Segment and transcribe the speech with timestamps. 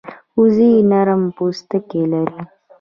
[0.39, 2.41] وزې نرم پوستکی لري